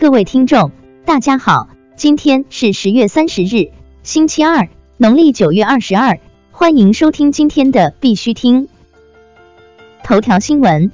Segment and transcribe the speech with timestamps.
[0.00, 0.70] 各位听众，
[1.04, 3.72] 大家好，今天是十月三十日，
[4.04, 6.20] 星期二，农历九月二十二，
[6.52, 8.68] 欢迎收听今天的必须听
[10.04, 10.92] 头条新闻。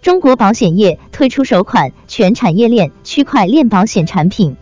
[0.00, 4.56] 中国保险业推出首款全产业链区块链保险产品。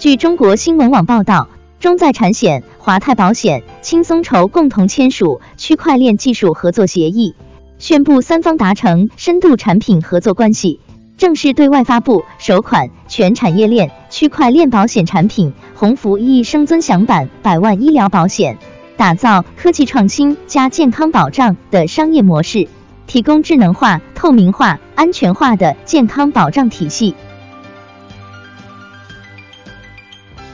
[0.00, 1.48] 据中国新闻网报道，
[1.78, 7.36] 中在产险、华泰保险、轻松筹共同签署区块链技术合作协议。
[7.78, 10.80] 宣布三方达成深度产品合作关系，
[11.18, 18.56] 正式对外发布首款全产业链区块链保险产品“鸿福一生尊享版百万医疗保险”，
[18.96, 22.66] 打造科技创新加健康保障的商业模式，
[23.06, 27.14] 提供智能化、透明化、安全化的健康保障体系。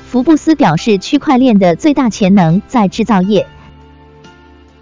[0.09, 3.47] 福布斯表示，区块链的最大潜能在制造业。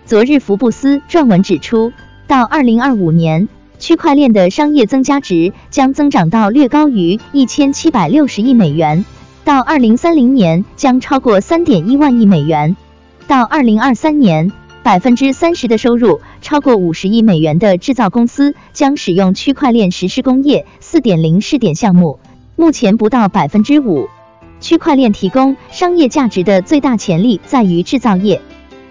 [0.06, 1.92] 昨日，福布斯撰文指出。
[2.30, 3.48] 到二零二五年，
[3.80, 9.04] 区块链的商业增加值将增长到略高于一千七百六十亿美元；
[9.42, 12.76] 到二零三零年将超过三点一万亿美元；
[13.26, 14.52] 到二零二三年，
[14.84, 22.20] 百分之三十的收入超过五十亿美元的制造公司将使用区块链实施工业四点零试点项目，
[22.54, 24.06] 目前不到百分之五。
[24.60, 28.40] 区块链提供商业价值的最大潜力在于制造业，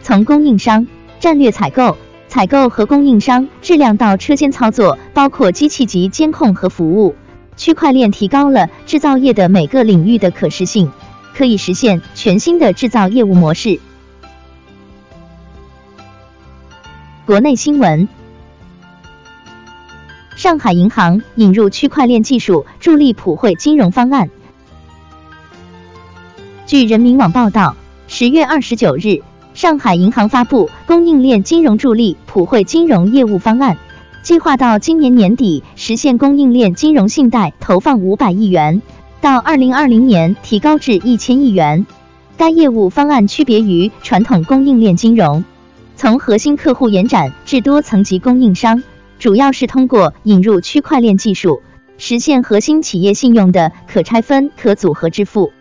[0.01, 0.85] 从供应商
[1.21, 1.95] 战略采购。
[2.29, 7.15] 采购和供应商质量到车间操作，包括机器级监控和服务。
[7.57, 10.91] 区块链提高了制造业的每个领域的可视性，
[11.35, 13.79] 可以实现全新的制造业务模式。
[17.25, 18.07] 国内新闻：
[20.35, 24.29] 上海银行引入区块链技术，助力普惠金融方案。
[26.67, 27.75] 据人民网报道，
[28.07, 29.23] 十月二十九日。
[29.59, 33.75] 上海银行发布供应链金融助力普惠金融业务方案，
[34.23, 38.81] 计划到今年年底实现供应链金融信贷投放五百亿元，
[39.19, 41.85] 到二零二零年提高至一千亿元。
[42.37, 45.43] 该业务方案区别于传统供应链金融，
[45.97, 48.81] 从核心客户延展至多层级供应商，
[49.19, 51.61] 主要是通过引入区块链技术，
[51.97, 55.51] 实现核心企业信用的可拆分、可组合支付。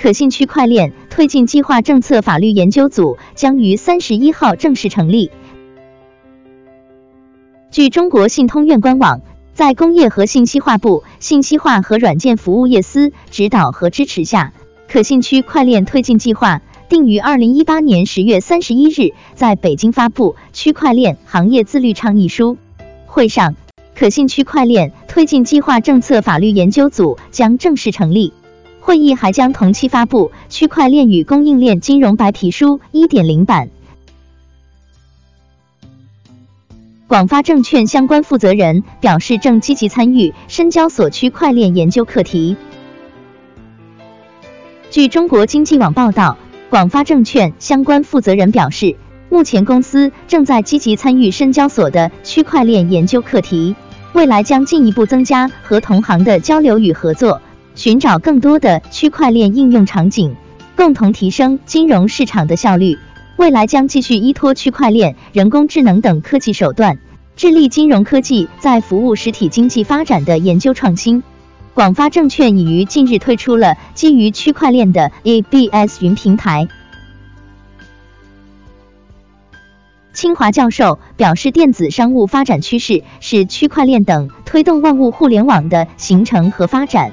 [0.00, 5.30] 可信区块链推进计划政策法律研究组将于三十一号正式成立。
[7.70, 9.20] 据中国信通院官网，
[9.52, 14.54] 在工业和信息化部信息化和软件服务业司指导和支持下，
[14.88, 22.56] 可信区块链推进计划定于二零一八年十月三十一日在北京发布《区块链行业自律倡议书》。
[23.04, 23.54] 会上，
[23.94, 28.32] 可信区块链推进计划政策法律研究组将正式成立。
[28.90, 33.70] 会议还将同期发布《区块链与供应链金融白皮书》1.0版。
[37.06, 42.56] 广发证券相关负责人表示，正积极参与深交所区块链研究课题。
[44.90, 46.36] 据中国经济网报道，
[46.68, 48.96] 广发证券相关负责人表示，
[49.28, 53.76] 目前公司正在积极参与深交所的区块链研究课题，
[54.14, 57.40] 未来将进一步增加和同行的交流与合作。
[57.74, 60.34] 寻找更多的区块链应用场景，
[60.76, 62.98] 共同提升金融市场的效率。
[63.36, 66.98] 未来将继续依托区块链、人工智能等科技手段，
[67.36, 71.22] 致力金融科技在服务实体经济发展的研究创新。
[71.72, 76.68] 广发证券已于近日推出了基于区块链的 ABS 云平台。
[80.12, 87.12] 清华教授表示，电子商务发展趋势是区块链等推动万物互联网的形成和发展。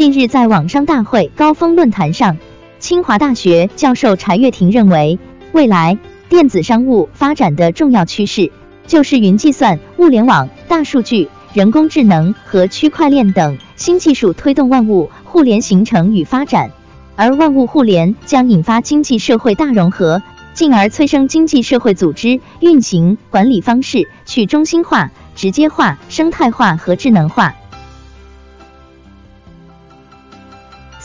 [0.00, 2.38] 近日，在网商大会高峰论坛上，
[2.78, 5.18] 清华大学教授柴月婷认为，
[5.52, 5.98] 未来
[6.30, 8.50] 电子商务发展的重要趋势
[8.86, 16.70] 就是云计算、物联网、大数据、人工智能和区块链等新技术推动万物互联形成与发展，
[17.14, 20.22] 而万物互联将引发经济社会大融合，
[20.54, 27.54] 进而催生经济社会组织运行管理方式去中心化、直接化、生态化和智能化。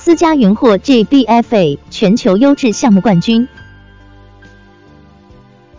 [0.06, 3.48] 思佳云获 GBFA 全球优质项目冠军。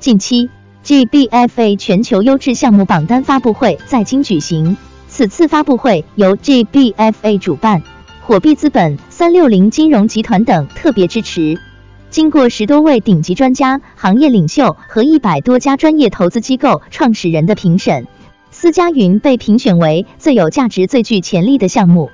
[0.01, 0.51] 近期
[0.85, 4.77] ，GBFA 全球优质项目榜单发布会在京举行。
[5.07, 7.85] 此次发布会由 GBFA 主办，
[8.21, 11.61] 火币资本、三六零金融集团等特别支持。
[12.11, 18.09] 经过十多位顶级专家、行业领袖和一百多家专业投资机构创始人的评审，
[18.51, 22.11] 思佳云被评选为最有价值、最具潜力的项目。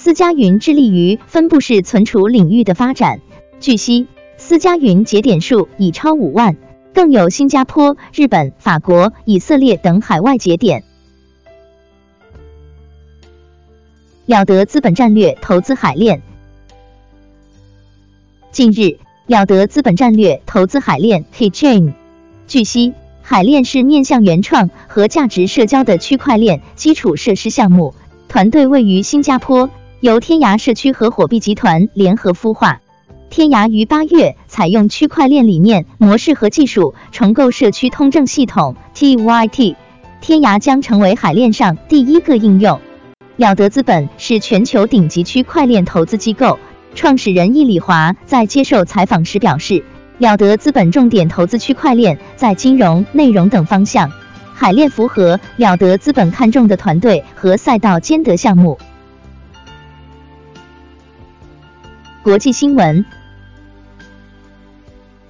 [0.00, 3.20] 思佳云致力于分布式存储领域的发展。
[3.58, 4.06] 据悉，
[4.36, 6.56] 思佳云节点数已超五万，
[6.94, 10.84] 更有新加坡、日本、法国、以色列等海外节点。
[14.24, 16.22] 了得资本战略投资海链。
[18.52, 21.92] 近日，了得资本战略投资海链 （Keychain）。
[22.46, 27.94] 据悉，海链是面向原创和价值社交的区块链基础设施项目，
[28.28, 29.68] 团队位于新加坡，
[30.00, 32.80] 由天涯社区和火币集团联合孵化。
[33.30, 39.74] 天涯于八月采用区块链理念、模式和技术重构社区通证系统 （TYT），
[40.20, 42.80] 天涯将成为海链上第一个应用。
[43.34, 46.60] 了得资本是全球顶级区块链投资机构，
[46.94, 49.82] 创始人易礼华在接受采访时表示，
[50.18, 54.12] 了得资本重点投资区块链在金融、内容等方向，
[54.54, 58.78] 海链符合了得资本看重的团队和赛道兼得项目。
[62.28, 63.06] 国际新闻：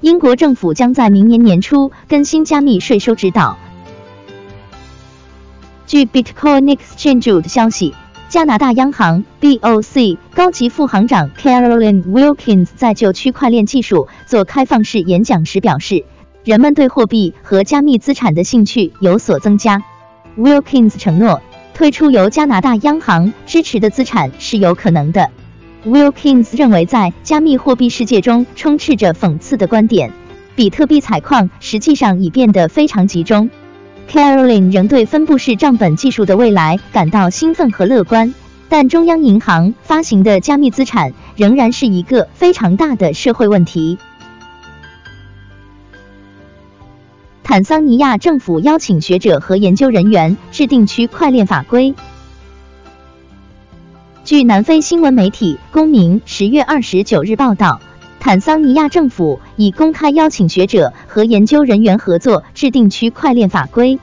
[0.01, 3.57] 英国政府将在明年年初更新加密税收指导。
[5.87, 7.95] 据 Bitcoin Exchange 的消息，
[8.29, 16.05] 加拿大央行 BOC 高级副行长 Caroline Wilkins 在就区块链技术做开放式演讲时表示，
[16.43, 19.85] 人们对货币和加密资产的兴趣有所增加。
[20.37, 21.41] Wilkins 承诺，
[21.75, 25.31] 推出由加拿大央行支持的资产是有可能的。
[25.85, 30.13] Wilkins 认为，在加密货币世界中充斥着讽刺的观点，
[30.57, 33.49] 比特币采矿实际上已变得非常集中。
[34.11, 38.35] Caroline 仍对分布式账本技术的未来感到兴奋和乐观，
[38.69, 43.99] 但中央银行发行的加密资产仍然是一个非常大的社会问题。
[47.45, 51.95] 坦桑尼亚政府邀请学者和研究人员制定区块链法规。
[54.29, 57.81] 据南非新闻媒体《公民》十月二十九日报道。
[58.21, 63.99] 坦桑尼亚政府已公开邀请学者和研究人员合作制定区块链法规。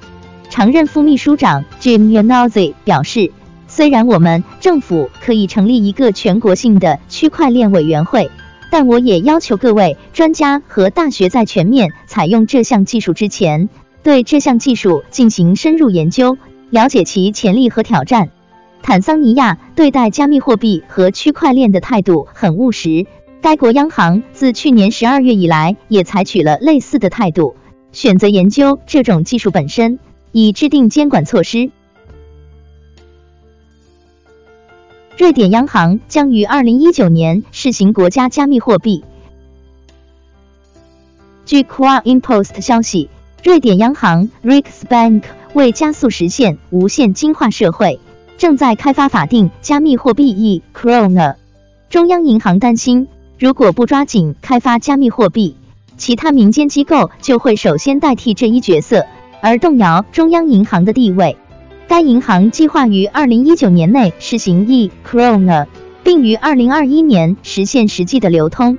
[0.50, 3.32] 常任副秘书长 Jim Yanozi 表示，
[3.68, 8.32] 虽然我们政府可以成立一个全国性的区块链委员会，
[8.72, 13.70] 但我也要求各位专家和大学在全面采用这项技术之前，
[14.02, 16.36] 对这项技术进行深入研究，
[16.72, 18.32] 了解其潜力和挑战。
[18.86, 23.08] 坦桑尼亚对待加密货币和区块链的态度很务实。
[23.42, 27.56] 该国央行自去年十二月以来也采取了类似的态度，
[27.92, 29.98] 选择研究这种技术本身，
[30.32, 31.72] 以制定监管措施。
[35.18, 39.04] 瑞典央行将于二零一九年试行国家加密货币。
[41.48, 43.10] 据 Qua Impost 消息，
[43.44, 45.24] 瑞典央行 Riksbank
[45.54, 48.00] 为加速实现无现金化社会，
[48.38, 51.36] 正在开发法定加密货币 e Krona。
[51.90, 53.08] 中央银行担心。
[53.38, 55.58] 如果不抓紧开发加密货币，
[55.98, 59.06] 其他民间机构就会首先代替这一角色，
[59.42, 61.38] 而动摇中央银行的地位。
[61.88, 65.68] 该银行计划于二零一九年内实行 e Krona，
[66.02, 68.78] 并于二零二一年实现实际的流通。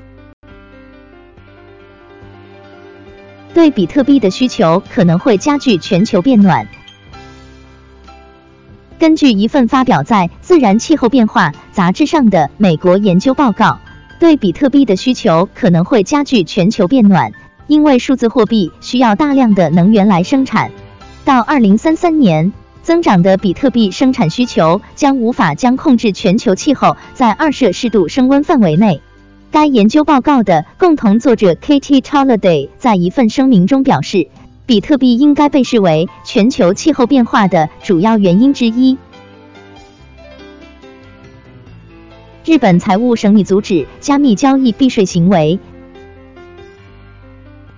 [3.52, 6.67] 对比特币的需求可能会加剧全球变暖。
[8.98, 13.78] 根据一份发表在《自然气候变化》杂志上的美国研究报告。
[14.19, 17.32] 对比特币的需求可能会加剧全球变暖，
[17.66, 20.71] 因为数字货币需要大量的能源来生产。
[21.26, 29.02] 到二零三三年，增长的比特币生产需求将无法将控制全球气候在二摄氏度升温范围内。
[29.50, 34.28] 该研究报告的共同作者 Katie Tolliday 在一份声明中表示，
[34.66, 38.99] 比特币应该被视为全球气候变化的主要原因之一。
[42.44, 45.61] 日本财务省拟阻止加密交易避税行为。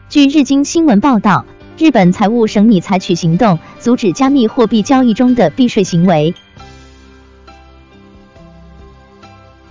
[0.08, 1.44] 据日经新闻报道，
[1.76, 6.34] 日本财务省拟采取行动，阻止加密货币交易中的避税行为。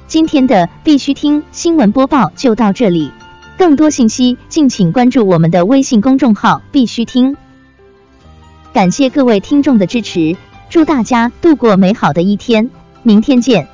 [0.08, 3.12] 今天的必须听新闻播报就到这里，
[3.58, 7.36] 更多信息敬请关注我们的微信公众号“必须听”。
[8.72, 10.38] 感谢各位听众的支持，
[10.70, 12.70] 祝大家度过美好的一天，
[13.02, 13.68] 明天见。